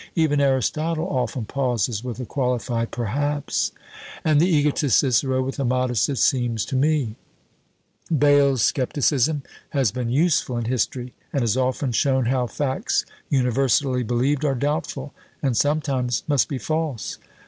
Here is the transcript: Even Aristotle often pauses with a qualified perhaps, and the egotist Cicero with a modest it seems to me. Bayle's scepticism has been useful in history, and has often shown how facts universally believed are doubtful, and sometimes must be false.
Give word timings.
Even 0.15 0.41
Aristotle 0.41 1.07
often 1.07 1.45
pauses 1.45 2.03
with 2.03 2.19
a 2.19 2.25
qualified 2.25 2.89
perhaps, 2.89 3.71
and 4.25 4.41
the 4.41 4.49
egotist 4.49 4.97
Cicero 4.97 5.43
with 5.43 5.59
a 5.59 5.63
modest 5.63 6.09
it 6.09 6.15
seems 6.17 6.65
to 6.65 6.75
me. 6.75 7.17
Bayle's 8.09 8.63
scepticism 8.63 9.43
has 9.69 9.91
been 9.91 10.09
useful 10.09 10.57
in 10.57 10.65
history, 10.65 11.13
and 11.31 11.41
has 11.43 11.55
often 11.55 11.91
shown 11.91 12.25
how 12.25 12.47
facts 12.47 13.05
universally 13.29 14.01
believed 14.01 14.43
are 14.43 14.55
doubtful, 14.55 15.13
and 15.43 15.55
sometimes 15.55 16.23
must 16.27 16.47
be 16.49 16.57
false. 16.57 17.19